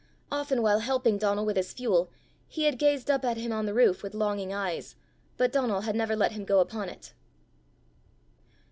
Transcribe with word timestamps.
Often 0.31 0.63
while 0.63 0.79
helping 0.79 1.19
Donal 1.19 1.45
with 1.45 1.57
his 1.57 1.73
fuel, 1.73 2.09
he 2.47 2.63
had 2.63 2.79
gazed 2.79 3.11
up 3.11 3.23
at 3.23 3.37
him 3.37 3.51
on 3.51 3.67
the 3.67 3.73
roof 3.75 4.01
with 4.01 4.15
longing 4.15 4.51
eyes, 4.51 4.95
but 5.37 5.51
Donal 5.51 5.81
had 5.81 5.95
never 5.95 6.15
let 6.15 6.31
him 6.31 6.43
go 6.43 6.59
upon 6.59 6.89
it. 6.89 7.13